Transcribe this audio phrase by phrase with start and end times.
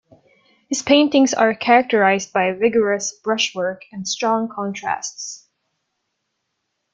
[0.67, 5.47] His paintings are characterized by vigorous brushwork and strong contrasts.